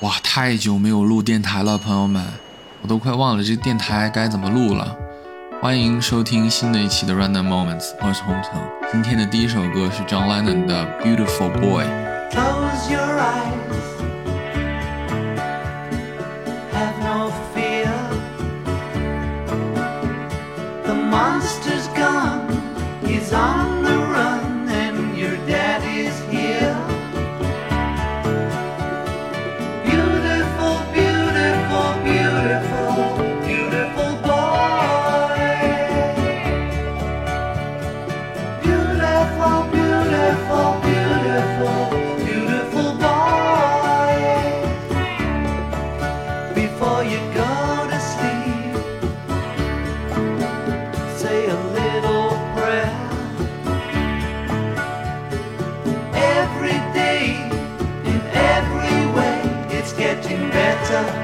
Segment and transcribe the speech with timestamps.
[0.00, 2.24] 哇，太久没有录电台了，朋友们，
[2.80, 4.96] 我都快忘了这电台该怎么录了。
[5.60, 8.58] 欢迎收听新的一期的 Random Moments，我是洪城。
[8.90, 11.84] 今天的第一首歌是 John Lennon 的 Beautiful Boy。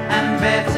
[0.09, 0.76] And better.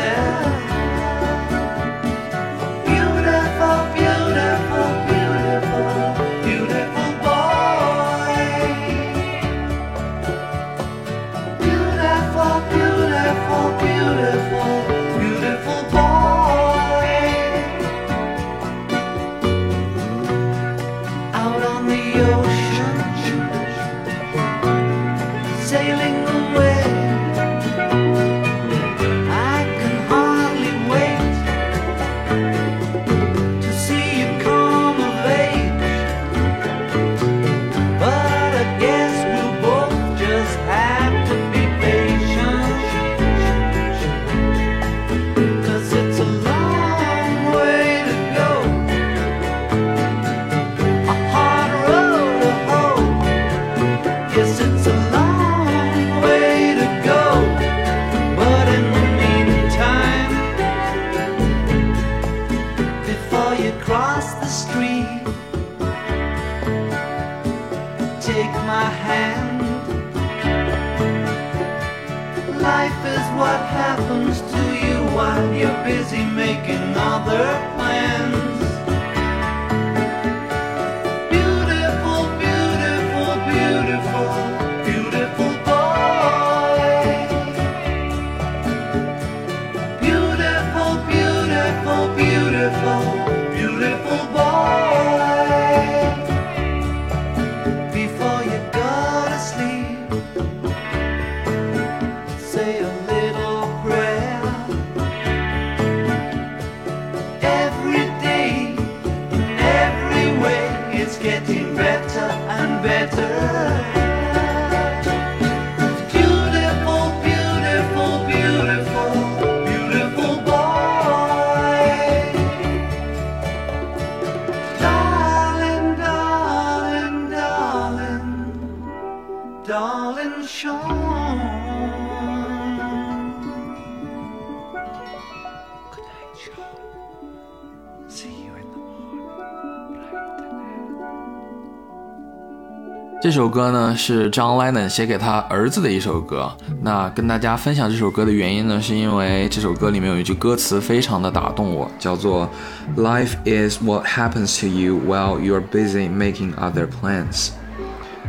[143.30, 146.52] 这首歌呢是 John Lennon 写给他儿子的一首歌。
[146.82, 152.50] 那跟大家分享这首歌的原因呢，是因为这首歌里面有一句歌词非常的打动我，叫做
[152.98, 157.50] “Life is what happens to you while you're busy making other plans”。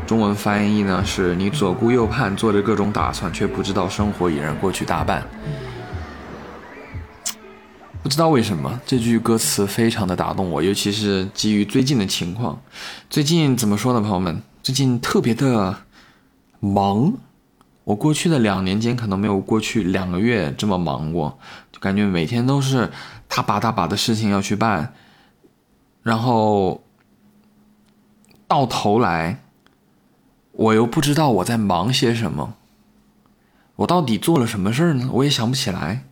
[0.06, 5.22] 中文翻译呢是你左顾右盼，做着各种打算，却不知道生活已然过去大半。
[8.02, 12.60] 不知道为什么这句歌词非常的打动我，尤其是基于最近的情况。
[13.08, 14.42] 最近怎么说呢，朋友们？
[14.62, 15.78] 最近特别的
[16.60, 17.14] 忙，
[17.84, 21.38] 我过去的两年间可能没有过去两个月这么忙过，
[21.72, 22.90] 就感觉每天都是
[23.26, 24.92] 大把大把的事情要去办，
[26.02, 26.82] 然后
[28.46, 29.42] 到头来，
[30.52, 32.54] 我又不知道我在忙些什么，
[33.76, 35.08] 我到底做了什么事儿呢？
[35.12, 36.04] 我也想不起来。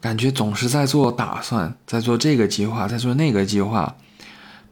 [0.00, 3.96] 感觉总是在做打算，在做这个计划，在做那个计划，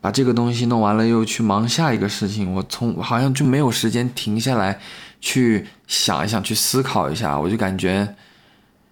[0.03, 2.53] 把这个东西弄完了，又去忙下一个事情。
[2.53, 4.81] 我从好像就没有时间停下来，
[5.21, 7.39] 去想一想，去思考一下。
[7.39, 8.17] 我就感觉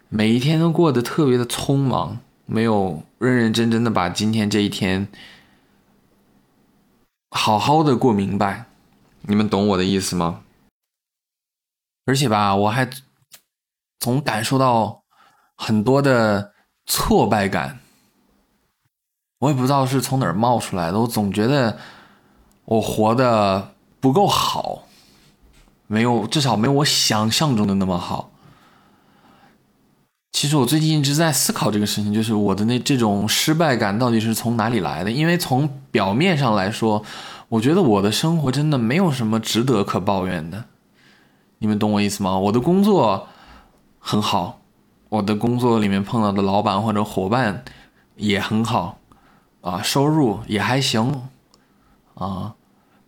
[0.09, 2.17] 每一天都过得特别的匆忙，
[2.47, 5.09] 没有认认真真的把今天这一天
[7.33, 8.67] 好好的过明白。
[9.23, 10.43] 你们懂我的意思吗？
[12.07, 12.89] 而且吧，我还
[13.99, 15.03] 总感受到
[15.57, 16.55] 很多的
[16.87, 17.81] 挫败感。
[19.41, 21.79] 我也不知道是从哪儿冒出来的，我总觉得
[22.67, 24.85] 我活的不够好，
[25.87, 28.31] 没有，至少没有我想象中的那么好。
[30.31, 35.11] 其实我最近一直在思考这个事情，就是我的那这种失败感到底是从哪里来的？
[35.11, 37.03] 因为从表面上来说，
[37.49, 40.65] 我觉得我的生活真的没有什么值得可抱怨的。
[41.59, 42.39] 你们懂我意思吗？
[42.39, 43.27] 我的工作
[43.99, 44.61] 很好，
[45.09, 47.65] 我的工作里面碰到的老板或者伙伴
[48.17, 48.99] 也很好，
[49.61, 51.29] 啊，收入也还行，
[52.15, 52.55] 啊。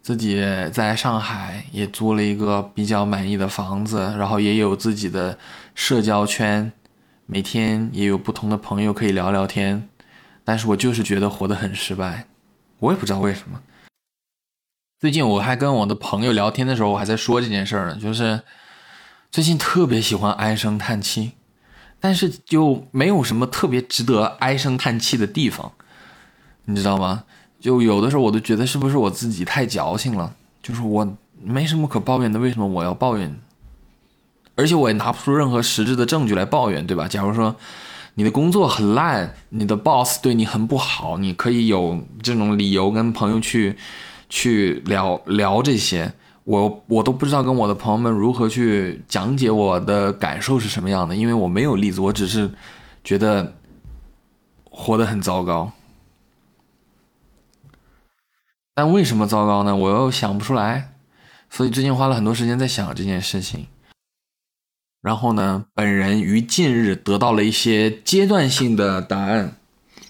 [0.02, 5.38] 自己在上海也租了一个比较满意的房子，然后也有自己的
[5.76, 6.72] 社交圈，
[7.25, 9.88] 每天也有不同的朋友可以聊聊天，
[10.43, 12.26] 但是我就是觉得活得很失败，
[12.81, 13.62] 我也不知道为什么。
[14.98, 18.43] 最近我还跟我的朋友聊天的时候，我还在说这件事儿呢，就是
[19.31, 21.34] 最近特别喜欢唉声叹气，
[22.00, 25.70] 但是就没有什么特别值得唉声叹气的地方，
[26.64, 27.25] 你知道吗？
[27.61, 30.35] 就有的时候我都觉得是不是我自己太矫情了？
[30.62, 33.38] 就是我没什么可抱怨的，为什么我要抱怨？
[34.55, 37.09] 而且我也拿不出任何实质的证据来抱怨，对吧？
[37.09, 37.56] 假如说
[38.14, 43.76] 你的工作很烂，你的 boss 对你很不好，你可以有这种理由跟朋友去
[44.29, 46.12] 去聊聊这些。
[46.44, 52.50] 我我都不知道跟我的朋友们如何去讲解我的感受是什么样的，因为我没有例子，我只是
[53.05, 53.55] 觉得
[54.69, 55.70] 活得很糟糕。
[58.74, 59.76] 但为什么糟糕呢？
[59.76, 60.94] 我又想不出来，
[61.50, 63.66] 所以最近花了很多时间在想这件事情。
[65.02, 69.58] 然后呢，本人于近日得到了一些阶段性的答案，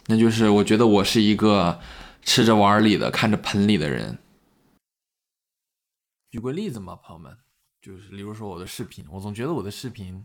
[0.06, 1.80] 那就是我觉得我是一个
[2.22, 4.18] 吃着碗里的看着盆里的人。
[6.30, 7.36] 举个例子嘛，朋友们，
[7.80, 10.24] 就是例如说我的视频，我总觉得我的视频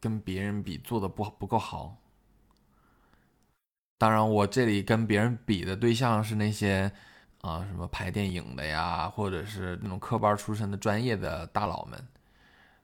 [0.00, 1.98] 跟别人比做的不不够好。
[3.98, 6.90] 当然，我这里跟别人比的对象是那些。
[7.46, 12.08] 啊，什么拍电影的呀，或者是那种科班出身的专业的大佬们，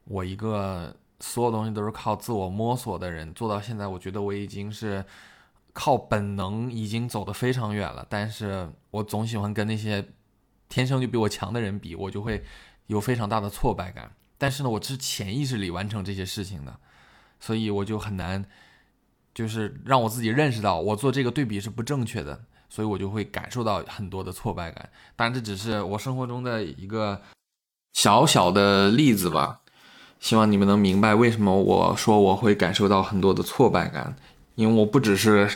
[0.04, 5.04] 我一个所有东西都是靠自我摸索的人，做到现在，我觉得我已经是
[5.72, 8.06] 靠本能，已经走得非常远了。
[8.08, 10.06] 但是我总喜欢跟那些
[10.68, 12.44] 天生就比我强的人比，我就会
[12.86, 14.12] 有非常大的挫败感。
[14.38, 16.78] 但是呢，我是潜意识里完成这些事情的，
[17.40, 18.44] 所以我就很难，
[19.34, 22.44] 就是让我自己认识到我做这个对比是不正确的。
[22.74, 27.20] 所以我就会感受到很多的挫败感，当然这只是我生活中的一个
[27.92, 29.58] 小小的例子吧。
[30.18, 34.16] 希望你们能明白为什么我说我会感受到很多的挫败感，
[34.54, 35.50] 因为我不只是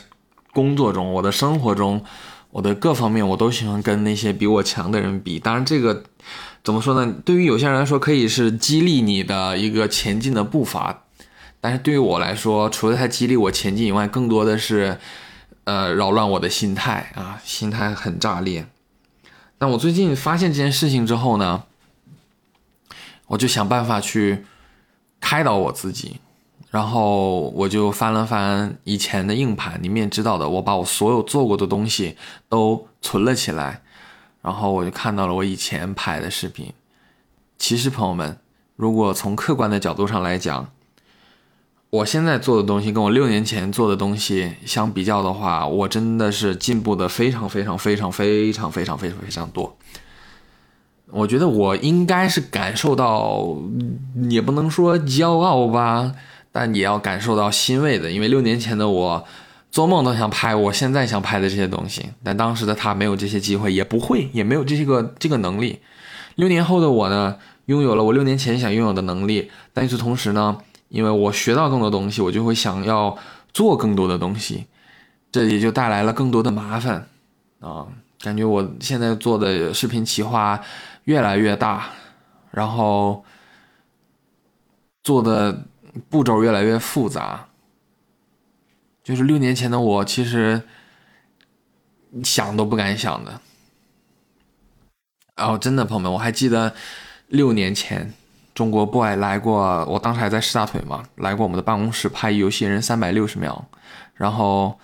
[0.53, 2.05] 工作中，我的生活中，
[2.51, 5.39] 我的各方面我都喜欢跟那些比我强的人比。
[5.39, 6.03] 当然这个
[6.63, 7.11] 怎么说呢？
[7.25, 11.05] 对于有些人来说，可以是激励你的一个前进的步伐，
[11.59, 14.99] 但是对于我来说，除了它激励我前进以外，更多的是。
[15.67, 18.65] 呃，扰乱我的心态啊，心态很炸裂。
[19.57, 21.65] 但我最近发现这件事情之后呢，
[23.25, 24.45] 我就想办法去
[25.19, 26.21] 开导我自己，
[26.71, 32.15] 然后我就翻了翻以前的硬盘，你们也知道的，我把我所有做过的东西
[32.47, 33.81] 都存了起来，
[34.41, 36.71] 然后我就看到了我以前拍的视频。
[37.57, 38.39] 其实朋友们，
[38.77, 40.71] 如果从客观的角度上来讲，
[41.89, 49.77] 我现在做的东西跟我六年前做的东西相比较的话，我真的是进步的非常非常非常非常非常非常非常多。
[51.09, 53.55] 我觉得我应该是感受到，
[54.29, 56.11] 也不能说骄傲吧，
[56.51, 59.23] 但也要感受到欣慰的，因为六年前的我
[59.71, 65.79] 做梦都想拍我现在想拍的这些东西，但当时的他没有这些机会，也不会，也没有这些个这个能力。
[66.35, 70.57] 六年后的我呢，拥有了我六年前想拥有的能力，但与此同时呢。
[70.89, 73.17] 因为我学到更多东西，我就会想要
[73.53, 74.67] 做更多的东西，
[75.31, 77.07] 这也就带来了更多的麻烦
[77.59, 77.87] 啊！
[78.19, 80.59] 感觉我现在做的视频企划
[81.03, 81.89] 越来越大，
[82.51, 83.23] 然后
[85.03, 85.65] 做的
[86.09, 87.47] 步骤越来越复杂。
[89.03, 90.63] 就是六年前的我，其实
[92.23, 93.39] 想都不敢想的。
[95.35, 96.73] 哦，真的，朋友们，我还记得
[97.27, 98.13] 六年前。
[98.57, 103.63] 中国 boy 来过，我当时还在试大腿嘛，来过我们的办公室拍游戏人三百六十秒，
[104.15, 104.79] 然后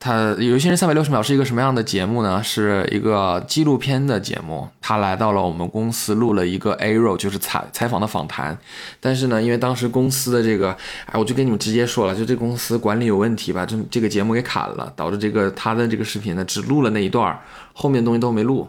[0.00, 2.42] 他游戏人三百六十秒是一个什么样的节目呢？
[2.42, 4.66] 是一个纪录片的节目。
[4.80, 8.58] 他来到了我们公司录了一个 A roll，就是采采访的访谈。
[8.98, 17.38] 但是呢，因为当时公司的这个，哎，我就跟你们直接说了，就这公司管理有问题吧，这这个节目给砍了，导致这个他的这个视频呢只录了那一段，
[17.72, 18.68] 后面东西都没录。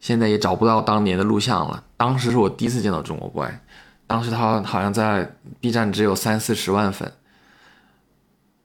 [0.00, 1.82] 现在也找不到当年的录像了。
[1.96, 3.48] 当时是我第一次见到中国 boy，
[4.06, 7.12] 当时他好像在 B 站只有三四十万粉。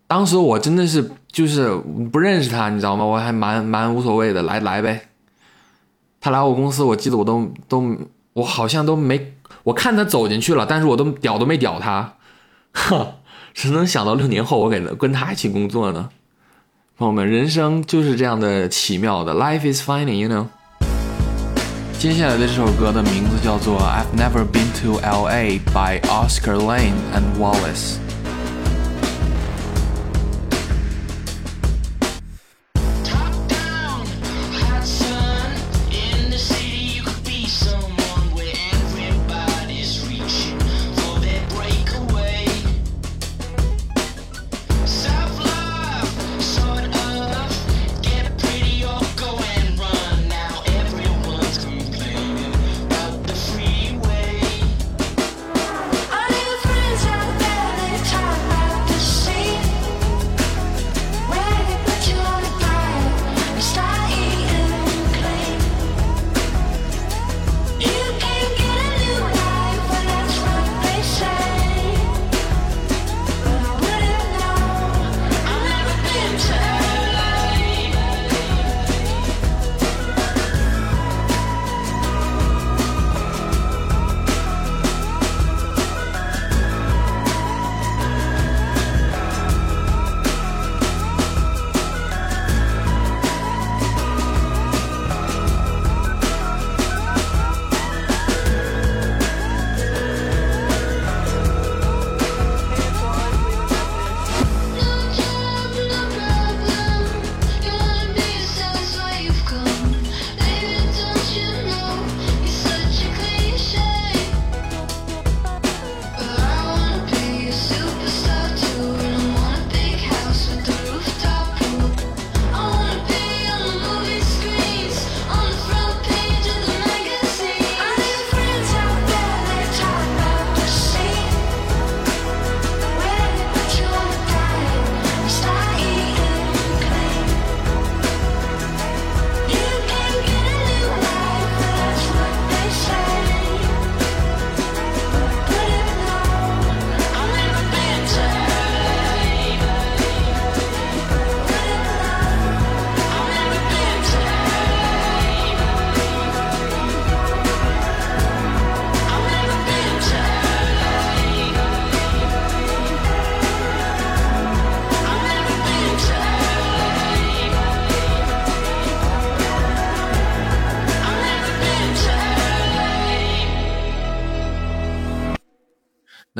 [0.07, 1.75] 当时我真的是就是
[2.11, 3.03] 不认识他，你知道吗？
[3.03, 5.09] 我还蛮蛮无所谓的，来来呗。
[6.21, 7.97] 他来我公司，我记得我都都
[8.33, 12.13] 我好像都没我看他走进去了，但是我都屌都没屌他，
[12.73, 13.07] 哼。
[13.53, 16.09] 谁能想到六年后我给他跟他一起工作呢？
[16.97, 20.47] 朋友们，人生就是这样的奇妙的，Life is funny，you know。
[22.02, 27.98] 接下来的这首歌的名字叫做《I've Never Been to L.A.》by Oscar Lane and Wallace。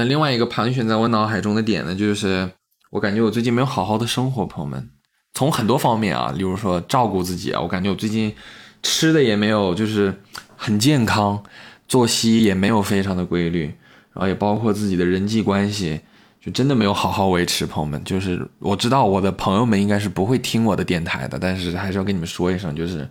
[0.08, 2.50] 另外一个盘旋在我脑海中的点呢，就是
[2.92, 4.90] 我感觉我最近没有好好的生活，朋友们，
[5.34, 8.34] 从很多方面啊，例如说照顾自己啊，我感觉我最近
[8.82, 10.22] 吃的也没有就是
[10.56, 11.44] 很健康，
[11.88, 13.66] 作息也没有非常的规律，
[14.14, 16.02] 然后也包括自己的人际关系，
[16.42, 17.66] 就真的没有好好维持。
[17.66, 23.10] 朋友们，就是我知道我的朋友们应该是不会听我的电台的，但是还是要跟你们说一声，就是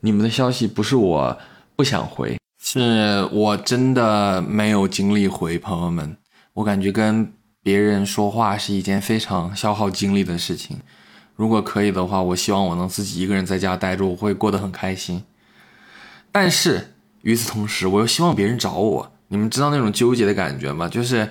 [0.00, 1.38] 你们的消息不是我
[1.74, 5.56] 不想回，是我真的没有精力回。
[5.56, 6.16] 朋友们，
[6.54, 7.32] 我感觉跟
[7.62, 10.78] 别人说话是一件非常消耗精力的事情。
[11.36, 15.22] 如果可以的话，我希望我能自己一个人在家待着，我会过得很开心。
[16.32, 19.12] 但是与此同时，我又希望别人找我。
[19.28, 20.88] 你们知道那种纠结的感觉吗？
[20.88, 21.30] 就是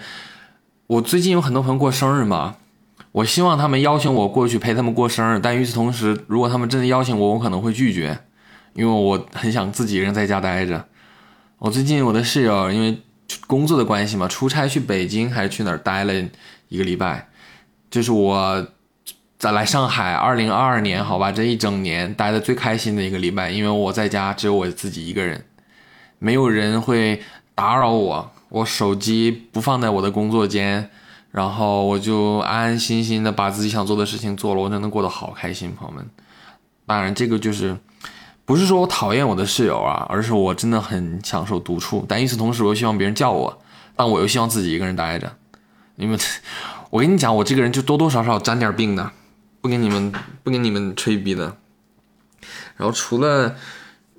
[0.87, 2.55] 我最近有很多朋友过生日嘛，
[3.11, 8.19] 我希望他们邀请我过去陪他们过生日，但与此同时，如果他们真的邀请我，我可能会拒绝，
[8.73, 10.87] 因为我很想自己一个人在家待着。
[11.57, 13.01] 我最近我的室友因为
[13.47, 16.13] 工作的关系嘛，出差去北京还是去哪儿待了
[16.67, 17.27] 一个礼拜，
[17.89, 18.67] 就是我
[19.39, 25.45] 在来上海二零二二年好吧，这一整年待的最开心的一个礼拜，因为我在家只有我自己一个人，
[26.19, 27.21] 没有人会
[27.53, 30.89] 打扰我，我手机不放在我的工作间，
[31.31, 36.05] 然后我就安安心心的把自己想做的事情做了，我真的过得好开心，朋友们。
[36.85, 37.75] 当然，这个就是
[38.45, 43.59] 不是说我讨厌我的室友啊，而是我真的很享受独处，但与此同时，我又希望别人叫我，
[43.95, 45.35] 但我又希望自己一个人待着。
[45.95, 46.19] 你们，
[46.91, 49.11] 我跟你讲，我这个人就多多少少沾点病的，
[49.61, 50.11] 不跟你们
[50.43, 51.57] 不跟你们吹逼的。
[52.77, 53.55] 然后除了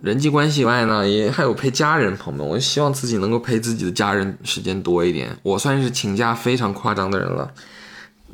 [0.00, 5.38] 人际关系以外呢，也还有陪家人朋友们，我希望自己能够陪自己的家人时间多一点。
[5.45, 7.52] 我算是请假非常夸张的人了，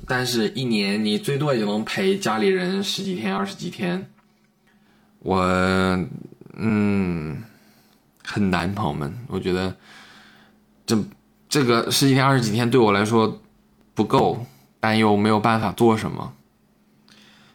[0.07, 4.07] 但是一年你最多也就能陪家里人十几天、二十几天。
[5.23, 5.41] 我
[6.57, 7.43] 嗯
[8.25, 9.75] 很难，朋友们，我觉得
[10.85, 10.99] 这
[11.49, 13.41] 这个十几天、二十几天对我来说
[13.95, 14.45] 不够，
[14.81, 16.33] 但又没有办法做什么，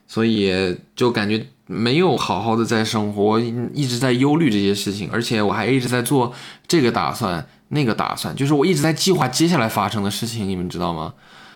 [0.07, 6.33] 所以就感觉没有好好的在生活，一直在忧虑这些事情，而且我还一直在做
[6.67, 11.13] 这个打算、那个打算，就是我一直在计划接下来发生的事情，你们知道吗？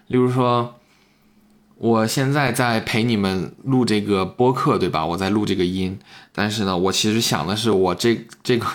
[0.07, 0.75] 例如说，
[1.81, 5.03] 我现在在陪你们录这个播客，对吧？
[5.03, 5.97] 我在录这个音，
[6.31, 8.67] 但是呢，我其实想的是，我这这个，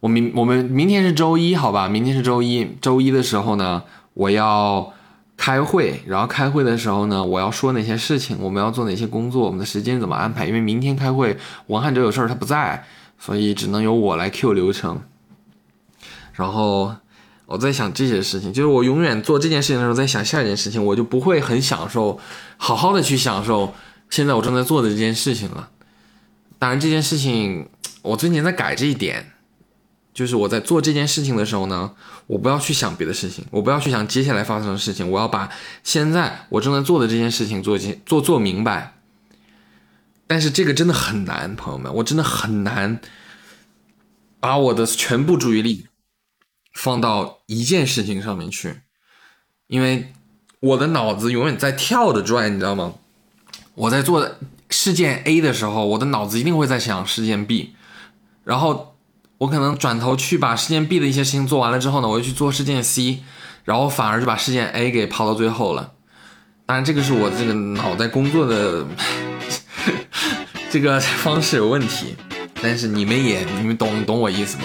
[0.00, 1.86] 我明我们明天是周一，好吧？
[1.88, 3.82] 明天是周一，周一的时候呢，
[4.14, 4.94] 我要
[5.36, 10.46] 开会，然后开会的时候呢，我要说哪些事情，我们要做哪些工作，我们的时间怎么安排？
[10.46, 11.36] 因为明天开会，
[11.66, 12.82] 王汉哲有事儿他不在，
[13.18, 15.02] 所以只能由我来 Q 流程。
[16.32, 16.94] 然后
[17.52, 22.18] 我在想这些事情，就是我永远做这件事情的时候，在想下一件事情，我就不会很享受，
[22.56, 23.74] 好好的去享受
[24.08, 25.68] 现在我正在做的这件事情了。
[26.58, 27.68] 当然，这件事情
[28.00, 29.32] 我最近在改这一点，
[30.14, 31.92] 就是我在做这件事情的时候呢，
[32.26, 35.50] 我不要去想别的事情，我不要去想接下来发生的事情，我要把
[35.84, 38.94] 现在我正在做的这件事情做做做明白。
[40.26, 42.98] 但是这个真的很难，朋友们，我真的很难
[44.40, 45.86] 把我的全部注意力
[46.72, 48.80] 放到一件事情上面去，
[49.66, 50.12] 因为
[50.60, 52.94] 我的脑子永远在跳着转，你知道吗？
[53.74, 54.36] 我在做
[54.68, 57.74] 事件 A 的时候，我的脑子一定会在想事件 B，
[58.44, 58.96] 然后
[59.38, 63.22] 我可能转头去把事件 B 的一些事情做完了之后呢，我又去做事件 C，
[63.64, 65.92] 然后反而就把事件 A 给抛到最后了。
[66.64, 68.86] 当然，这个是我这个脑袋工作的
[70.70, 72.14] 这个方式有问题，
[72.62, 74.64] 但是你们也你们懂懂我意思吗？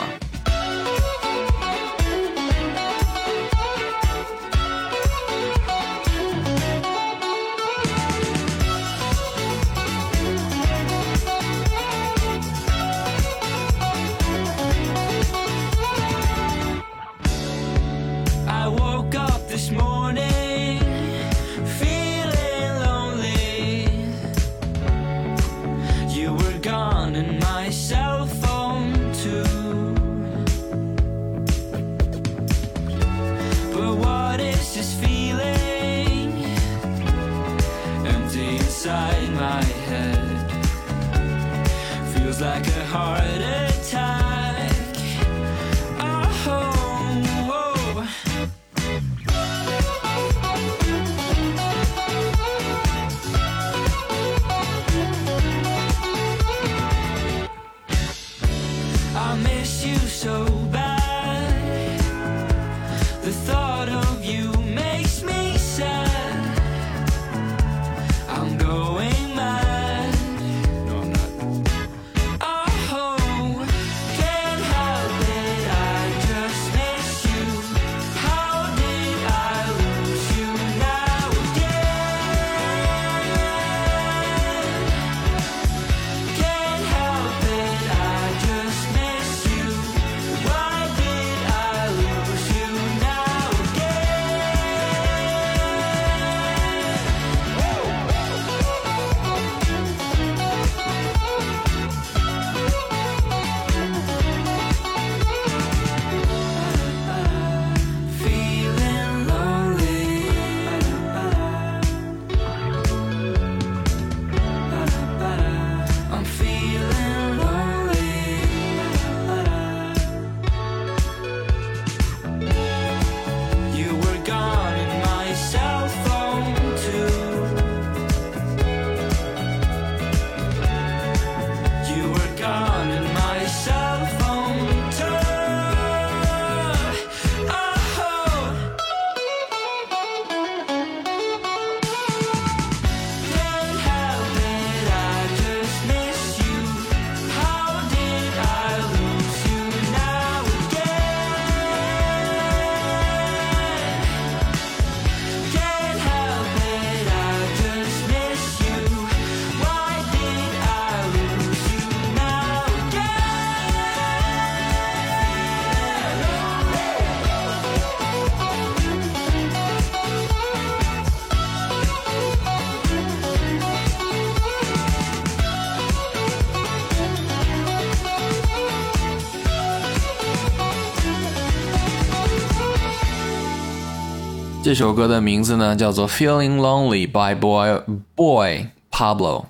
[184.68, 187.82] 这首歌的名字呢叫做《Feeling Lonely》by Boy
[188.16, 189.46] Boy Pablo，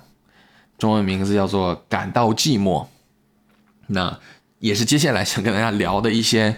[0.78, 2.84] 中文名字叫做《感到寂寞》。
[3.88, 4.20] 那
[4.60, 6.56] 也是接下来想跟大家聊的一些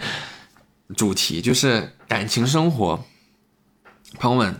[0.95, 3.03] 主题，就是感情生活。
[4.19, 4.55] 朋友们，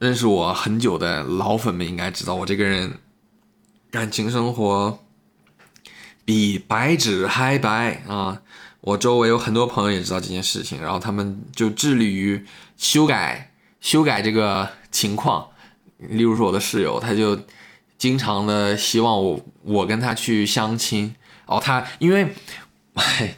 [0.00, 2.98] 认识我很久的老粉们应该知道，我这个人
[3.92, 4.98] 感情生活
[6.24, 8.42] 比白纸还白啊！
[8.80, 12.44] 我周围有很多朋友也知道这件事情，然后他们就致力于
[12.76, 15.46] 修改修改这个情况。
[15.98, 17.38] 例如说我的室友，他就
[17.96, 21.14] 经常的希望我我跟他去相亲。
[21.46, 22.34] 哦，他因为，
[22.94, 23.34] 哎，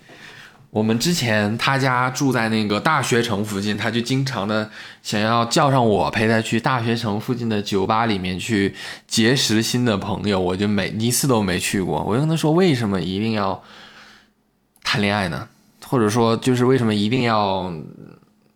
[0.70, 4.70] 我们之前他家住在那个大学城附近，他就经常的
[5.02, 8.74] 想要叫上我陪他去大学城附近的酒吧里面去
[9.06, 10.40] 结识新的朋友。
[10.40, 12.02] 我就每一次都没去过。
[12.02, 13.62] 我就跟他说，为什么一定要
[14.90, 15.46] 谈恋爱呢？
[15.86, 17.70] 或者说，就是为什么一定要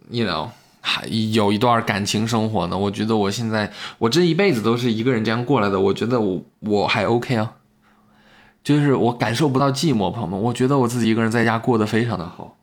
[0.09, 0.49] ，you know，
[0.81, 2.79] 还有一段感情生活呢？
[2.79, 7.53] 我觉得我现在我这一辈子都是一个人这样过来的，我觉得我我还 OK 啊。
[8.65, 12.57] 就是我感受不到寂寞，朋友们，我觉得我自己一个人在家过得非常的好，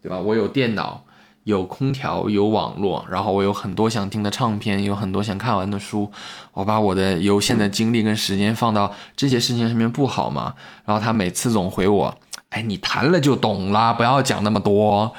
[0.00, 0.20] 对吧？
[0.20, 1.02] 我有电脑，
[1.42, 6.12] 有空调，有网络，然后我有很多想听的唱片，有很多想看完的书，
[6.52, 10.54] 我把我的有限的精力跟时间放到这些事情上面，不好吗？
[10.84, 12.16] 然后他每次总回我，
[12.50, 15.12] 哎，你谈了就懂了，不要讲那么多。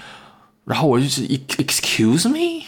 [0.65, 2.65] 然后我就是 excuse me，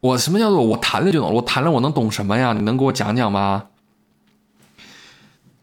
[0.00, 1.34] 我什么叫做我谈了就懂？
[1.34, 2.52] 我谈了我能懂什么呀？
[2.52, 3.66] 你能给我讲讲吗？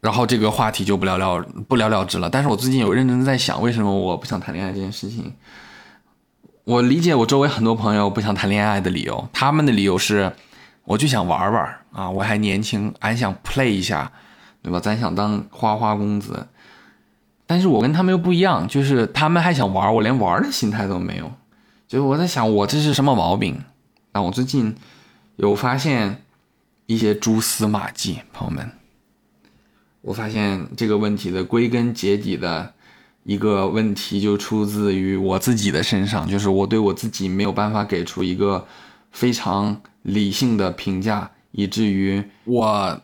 [0.00, 2.30] 然后这个话题就不了了不了了之了。
[2.30, 5.34] 但是我最近有认真在想，为什么我不想谈恋爱这件事情。
[6.62, 10.32] 我理解我周围很多朋友不想谈恋爱的理由，他们的理由是，
[10.84, 14.12] 我就想玩玩啊，我还年轻，俺想 play 一下，
[14.62, 14.78] 对吧？
[14.78, 16.46] 咱想当花花公子。
[17.48, 21.32] 但是我跟他们又不一样，就是他们还想玩，我连玩的心态都没有。
[21.88, 23.64] 就是我在想，我这是什么毛病？
[24.12, 24.76] 啊，我最近
[25.36, 26.22] 有发现
[26.84, 28.70] 一些蛛丝马迹，朋友们。
[30.02, 32.74] 我发现这个问题的归根结底的
[33.24, 38.66] 一个问题就出自于我自己的身上，就是我对我自己没有办法给出一个
[39.10, 43.00] 非常理性的评价，以至于我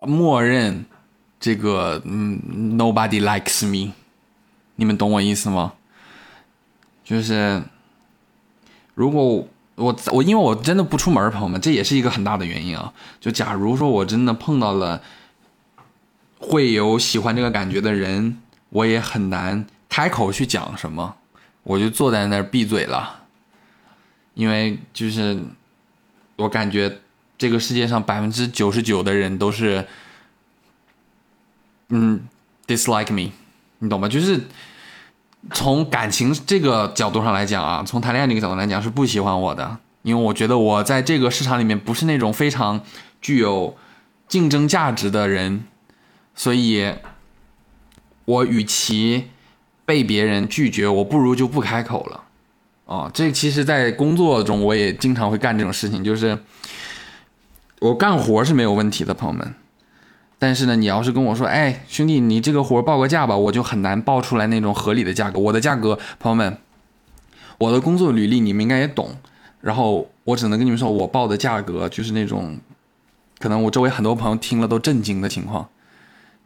[0.00, 0.84] 默认
[1.40, 3.92] 这个嗯，nobody likes me，
[4.76, 5.72] 你们懂我意思吗？
[7.02, 7.60] 就是
[8.94, 12.92] 如果我我因为我真的不出门，朋友们，这也是一个很大的原因啊。
[13.18, 15.02] 就假如说我真的碰到了。
[16.42, 18.38] 会有喜欢这个感觉的人，
[18.70, 21.16] 我也很难开口去讲什么，
[21.62, 23.24] 我就坐在那儿闭嘴了，
[24.32, 25.38] 因为就是
[26.36, 27.00] 我感觉
[27.36, 29.86] 这个世界上百分之九十九的人都是，
[31.90, 32.20] 嗯
[32.66, 33.30] ，dislike me，
[33.78, 34.08] 你懂吗？
[34.08, 34.40] 就是
[35.52, 42.80] 从感情这个角度上来讲啊，从谈恋爱这个角度来讲是不喜欢我的，因为我觉得我在这个市场里面不是那种非常
[43.20, 43.76] 具有
[44.26, 45.64] 竞争价值的人。
[46.32, 46.94] 所以，
[48.24, 49.28] 我与其
[49.84, 52.24] 被别人拒绝，我不如就不开口了。
[52.86, 56.38] 哦，这其实，在工作中我也经常会干这种事情，就是
[57.80, 59.54] 我干活是没有问题的，朋友们。
[60.40, 65.38] 但是呢，你要是跟我说，哎，兄弟，你这个活报个价吧，我就很难报出来那种合理的价格。
[65.38, 66.56] 我的价格，朋友们，
[67.58, 69.16] 我的工作履历你们应该也懂。
[69.60, 72.58] 然后我只能跟你们说，我报的价格就是那种，
[73.38, 75.68] 可能我周围很多朋友听了都震惊的情况。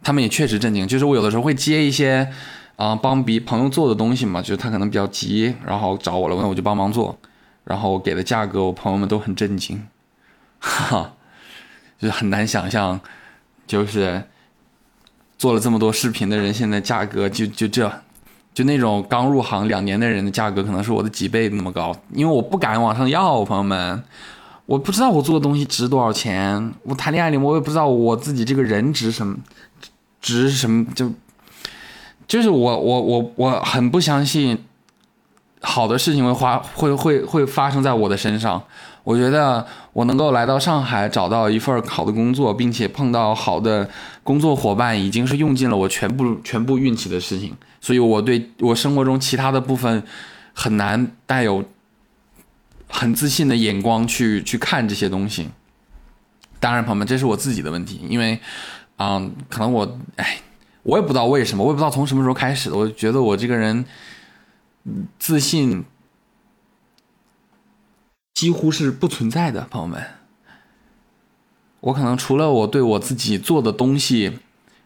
[0.03, 2.29] 他们也确实震惊，就是我有的时候会接一些，
[2.75, 7.17] 啊，帮比朋友做的东西嘛，就是他可能比较急，然后找我了，那我就帮忙做，
[7.63, 9.87] 然后给的价格，我朋友们都很震惊，
[10.59, 11.13] 哈哈，
[11.97, 12.99] 就是很难想象，
[13.65, 14.23] 就是
[15.37, 17.91] 做了这么多视频的人，现在价格就就这，
[18.53, 24.03] 就那种刚入行两年的人的价格，可能是我的几倍那么高，因为我不敢往上要，朋友们。
[24.65, 29.37] 我不知道我做的东西值多少钱，我谈恋爱里我也不知道我自己这个人值什么。
[30.19, 31.11] 值什么就，
[32.27, 34.57] 就是我我我我很不相信，
[35.61, 38.63] 好的事情会发会会会发生在我的身上。
[39.05, 43.89] 我觉得我能够来到上海找到一份好的工作，并且碰到好的
[44.21, 47.55] 工作伙伴，已经是用尽了我全部全部运气的事情。
[47.79, 50.03] 所以我对我生活中其他的部分
[50.53, 51.63] 很难带有
[52.89, 55.47] 很自信的眼光去去看这些东西。
[56.59, 58.37] 当然，朋友们，这是我自己的问题，因为。
[58.97, 60.37] 嗯，可能我，哎，
[60.83, 63.83] 我也不知道为什么，我也不知道从什么时候开始，我觉得我这个人
[65.19, 65.83] 自信
[68.35, 70.05] 几乎是不存在的，朋友们。
[71.79, 74.37] 我可能除了我对我自己做的东西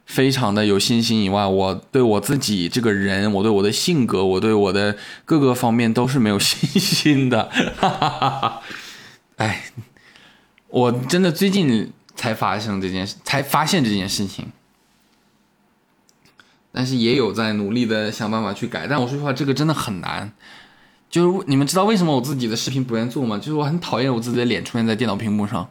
[0.06, 7.50] 非常的有信心以外，我对我自己这个人，我对我的性格，我对我的各个方面都是没有信心的。
[7.78, 8.62] 哈哈哈哈
[9.36, 9.66] 哎，
[10.70, 11.92] 我真的最近。
[12.20, 14.52] 才发生这件事，才发现这件事情，
[16.70, 18.88] 但是也有在努力的想办法去改。
[18.88, 20.34] 但我说实话，这个真的很难。
[21.10, 23.38] 就是你们知道为什么我自己的视频不愿做吗？
[23.38, 25.68] 就是我很讨厌我自己的脸出现在电脑屏幕上。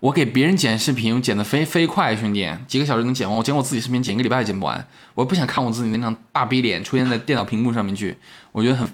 [0.00, 3.36] 我给别人剪视频，剪的飞飞快，兄弟，几个小时能剪完。
[3.36, 4.88] 我剪我自己视频，剪一个礼拜也剪不完。
[5.14, 8.16] 我不想看我自己那张大逼脸出现在电脑屏幕上面去，
[8.52, 8.88] 我觉得很，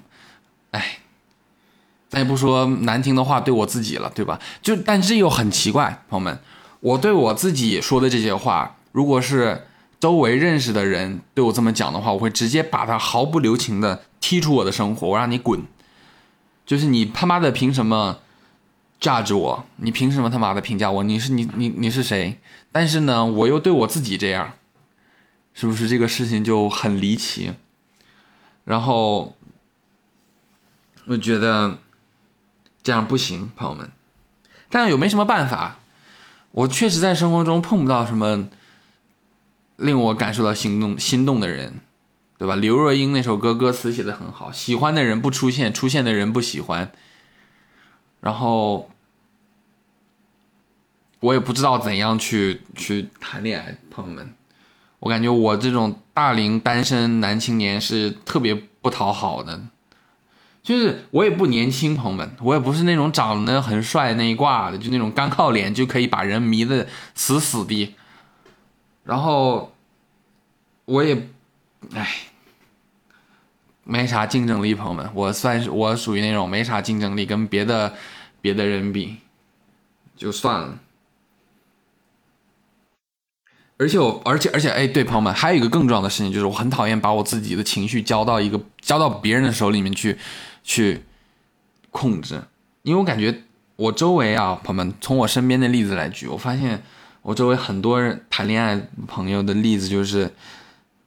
[0.72, 0.98] 哎，
[2.08, 4.40] 咱也不说难听的话对我自己了，对吧？
[4.60, 6.38] 就但是又很奇怪，朋友们，
[6.80, 9.68] 我对我自己说的这些话，如果是
[10.00, 15.62] 周围认识的人对我这么讲的话，我会直接把他毫不留情的踢出我的生活，我让你滚。
[16.66, 18.18] 就是你他妈的凭什么
[19.00, 19.64] 榨着我？
[19.76, 21.02] 你凭什么他妈的评价我？
[21.04, 22.38] 你是你你你是谁？
[22.72, 24.52] 但是呢，我又对我自己这样，
[25.54, 27.54] 是不是这个事情就很离奇？
[28.64, 29.36] 然后
[31.06, 31.78] 我觉得
[32.82, 33.90] 这样不行，朋友们。
[34.68, 35.78] 但有没什么办法？
[36.50, 38.48] 我确实在生活中碰不到什么
[39.76, 41.80] 令我感受到心动心动的人，
[42.38, 42.54] 对吧？
[42.56, 46.92] 刘若英那首歌歌词写的很好，喜欢的人不出现，出现的人不喜欢。
[48.20, 48.90] 然后
[51.20, 54.34] 我也不知道怎样去去谈恋爱，朋友们。
[54.98, 59.60] 我感觉我这种大龄单身男青年是特别不讨好的，
[60.62, 67.94] 就是我也不年轻，朋友们，我也不是那种长得很帅那一挂的，就那种干靠脸就可以把人迷得死死的。
[69.04, 69.72] 然后
[70.86, 71.28] 我也，
[71.94, 72.08] 唉，
[73.84, 77.94] 没啥竞争力，朋友们，我算是我属于那种没啥竞争力，跟别的
[78.40, 79.16] 别的人比
[80.16, 80.78] 就算了。
[83.78, 90.16] 而且我，而且而且，哎，对，朋友们，还有一个更重要的事情，就是我很讨厌把我自己的情绪交到一个交到别人的手里面去，
[90.64, 91.02] 去
[91.90, 92.42] 控制，
[92.82, 93.42] 因为我感觉
[93.76, 96.82] 我周围啊，朋友们，从我身边的例子来举，我发现
[97.20, 100.32] 我周围很多人谈恋爱朋友的例子，就是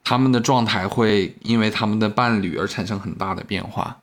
[0.09, 3.95] 他们的状态会因为他们的伴侣而产生很大的变化，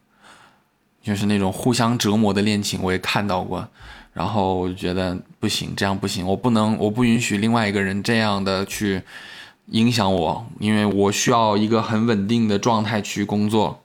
[1.03, 3.66] 就是那种互相折磨的恋情，我也看到过。
[4.12, 9.03] 然后我就觉得不行，这样不行，我不能，我不允许另外一个人这样的去
[9.73, 13.83] 影响我，因为我需要一个很稳定的状态去工作，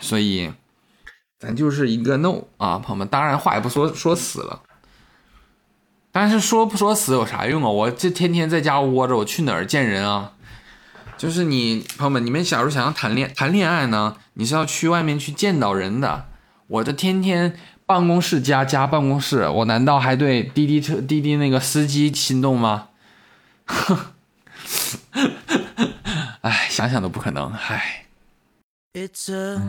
[0.00, 0.50] 所以
[1.38, 4.62] 咱就是一个 no 啊，朋友们，当然话也不说说死了，
[6.10, 7.68] 但是说不说死有啥用啊？
[7.68, 10.32] 我这天天在家窝着，我去哪儿见人啊？
[11.16, 16.26] 就是你朋友们，你们假如想要谈恋谈恋爱呢，你是要去外面去见到人的，
[16.66, 17.56] 我这天天。
[17.86, 22.88] 办公室加加办公室，我难道还对滴滴车滴滴那个司机心动吗？
[23.66, 23.98] 哼，
[26.40, 28.06] 哎，想想都不可能，唉。
[28.94, 29.60] It's a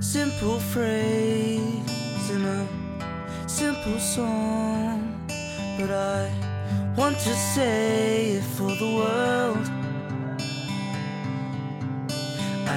[0.00, 1.58] simple phrase
[2.30, 2.64] in a
[3.48, 5.00] simple song,
[5.80, 6.30] but I
[6.96, 9.68] want to say it for the world.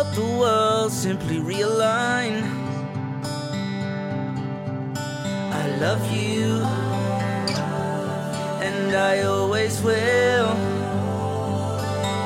[0.00, 2.40] Felt the world simply realign.
[5.62, 6.64] I love you,
[8.66, 10.56] and I always will.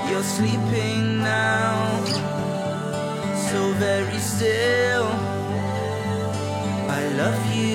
[0.08, 2.04] You're sleeping now
[3.50, 5.06] so very still.
[7.00, 7.73] I love you,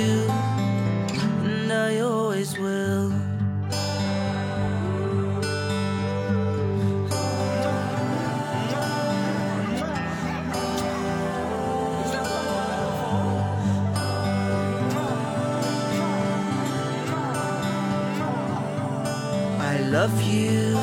[20.00, 20.79] of you.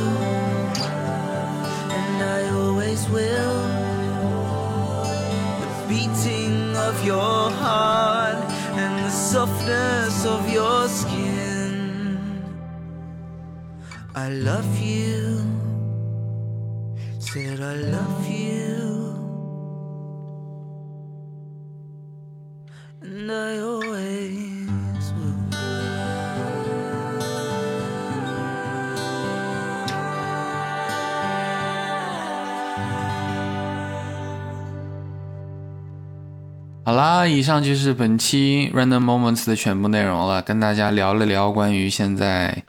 [37.37, 42.63] 以上就是本期 Random Moments 的全部内容了，跟大家聊了聊关于现在、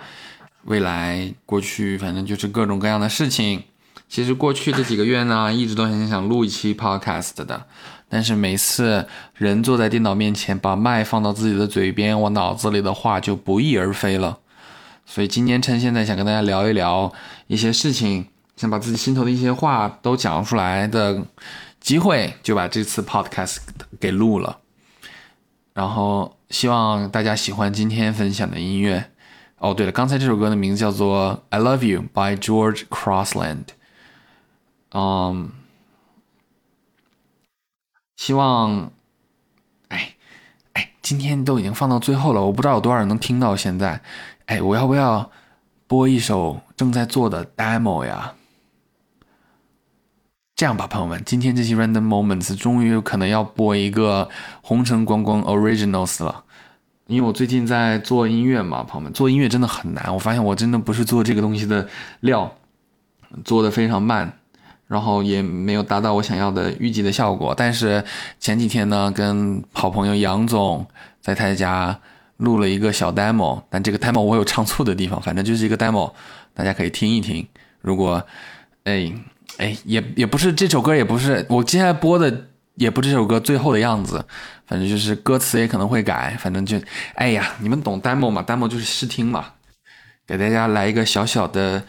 [0.65, 3.63] 未来、过去，反正就是各种各样的事情。
[4.09, 7.65] 其实过去这几个月呢，一直都很想录一期 podcast 的，
[8.09, 14.39] 但是每次人坐在电脑面前，把麦放到自己的嘴边，我脑子里的话就不翼而飞了。
[15.05, 17.13] 所以今天趁现在想跟大家聊一聊
[17.47, 18.25] 一些事情，
[18.57, 21.23] 想把自己心头的一些话都讲出来的
[21.87, 23.59] 机会，就把这次 podcast
[23.97, 24.59] 给录了。
[25.73, 29.11] 然后希望大家喜欢今天分享的音乐。
[29.59, 33.67] 哦，对了，刚才这首歌的名字叫做《I Love You》by George Crossland。
[34.91, 35.49] 嗯，
[38.17, 38.91] 希望，
[39.87, 40.15] 哎，
[40.73, 44.01] 哎，今天都已经放到最后了，我不知道有多少人能听到现在。
[44.47, 45.31] 哎，我要不要
[45.87, 48.33] 播一首正在做的 demo 呀？
[50.57, 54.27] 这样吧，朋友们，今天这期 Random Moments 终于有可能要播一个
[54.63, 56.43] 红尘光光 Originals 了，
[57.05, 61.87] 因为我最近在做音乐嘛，朋友们，做音乐真的很难，我发现我真的不是做这个东西的
[62.21, 62.51] 料，
[63.45, 64.33] 做的非常慢，
[64.87, 67.53] 然后也没有达到我想要的预计的效果。
[67.55, 68.03] 但是
[68.39, 70.87] 前几天呢，跟好朋友杨总
[71.21, 71.99] 在他家
[72.37, 76.11] 录了一个小 demo，但这个 demo 我有唱错的地方，反正就是一个 demo，
[76.55, 77.47] 大家可以听一听。
[77.81, 78.25] 如果，
[78.85, 79.13] 哎。
[79.57, 84.23] 哎，也也不是这首歌，也不是我接下来播的，也不这首歌最后的样子。
[84.67, 86.77] 反正就是歌词也可能会改，反正就，
[87.15, 89.45] 哎呀，你们懂 demo 嘛？demo 就是试听嘛，
[90.27, 91.81] 给大家来一个小小的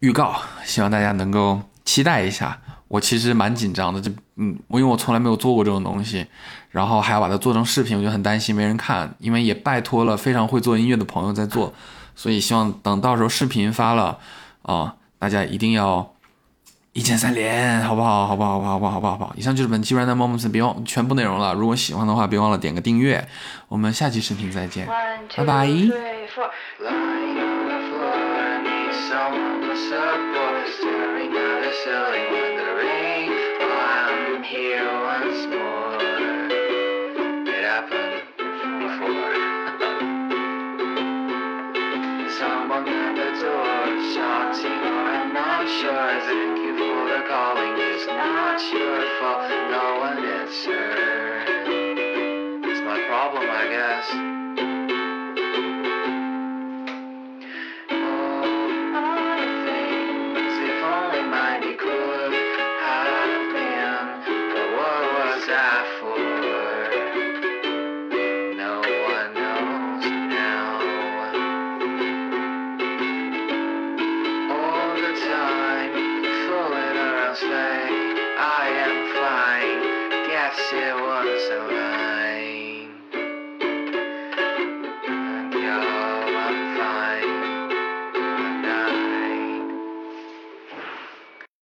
[0.00, 0.34] 预告，
[0.64, 2.60] 希望大家能够期待一下。
[2.88, 6.26] 我其实蛮紧张的，就嗯，我因为我从来没有做过这种东西，
[6.70, 11.72] 然后还要把它做成视频，我就很担心没人看，因为也拜托了非常会做音乐的朋友在做，
[12.16, 14.18] 所以希望等到时候视频发了
[14.62, 16.13] 啊，大家一定要。
[16.94, 18.24] 一键三连，好不好？
[18.24, 18.60] 好不好？
[18.60, 18.72] 好不好？
[18.72, 18.92] 好不好？
[18.92, 19.10] 好不好？
[19.10, 19.34] 好不好？
[19.36, 21.52] 以上就是本期 Random Moments 别忘全部内容了。
[21.52, 23.26] 如果喜欢的话，别忘了点个订阅。
[23.66, 24.86] 我们下期视频再见，
[25.36, 25.68] 拜拜。